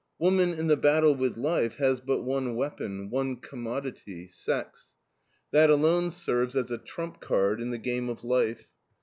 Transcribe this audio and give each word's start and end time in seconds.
Woman 0.17 0.55
in 0.55 0.65
the 0.65 0.77
battle 0.77 1.13
with 1.13 1.37
life 1.37 1.75
has 1.75 1.99
but 2.01 2.23
one 2.23 2.55
weapon, 2.55 3.11
one 3.11 3.35
commodity 3.35 4.27
sex. 4.29 4.95
That 5.51 5.69
alone 5.69 6.09
serves 6.09 6.55
as 6.55 6.71
a 6.71 6.79
trump 6.79 7.19
card 7.21 7.61
in 7.61 7.69
the 7.69 7.77
game 7.77 8.09
of 8.09 8.23
life. 8.23 8.67